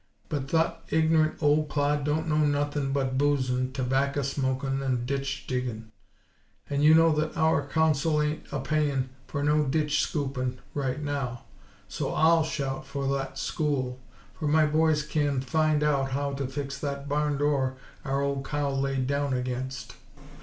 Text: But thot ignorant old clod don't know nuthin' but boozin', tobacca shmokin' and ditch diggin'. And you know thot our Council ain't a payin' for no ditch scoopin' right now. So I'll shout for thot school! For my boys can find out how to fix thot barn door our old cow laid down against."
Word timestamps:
But 0.29 0.49
thot 0.49 0.83
ignorant 0.89 1.35
old 1.43 1.69
clod 1.69 2.03
don't 2.05 2.27
know 2.27 2.37
nuthin' 2.39 2.91
but 2.91 3.19
boozin', 3.19 3.71
tobacca 3.71 4.21
shmokin' 4.23 4.81
and 4.83 5.05
ditch 5.05 5.45
diggin'. 5.45 5.91
And 6.67 6.83
you 6.83 6.95
know 6.95 7.13
thot 7.13 7.37
our 7.37 7.67
Council 7.67 8.19
ain't 8.19 8.43
a 8.51 8.59
payin' 8.59 9.11
for 9.27 9.43
no 9.43 9.63
ditch 9.63 10.01
scoopin' 10.03 10.57
right 10.73 10.99
now. 10.99 11.43
So 11.87 12.15
I'll 12.15 12.43
shout 12.43 12.87
for 12.87 13.05
thot 13.07 13.37
school! 13.37 13.99
For 14.33 14.47
my 14.47 14.65
boys 14.65 15.03
can 15.03 15.39
find 15.39 15.83
out 15.83 16.09
how 16.13 16.33
to 16.33 16.47
fix 16.47 16.79
thot 16.79 17.07
barn 17.07 17.37
door 17.37 17.77
our 18.03 18.21
old 18.23 18.43
cow 18.43 18.71
laid 18.71 19.05
down 19.05 19.33
against." 19.35 19.93